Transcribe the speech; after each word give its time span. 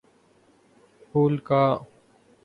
پھول 1.01 1.37
کا 1.47 1.61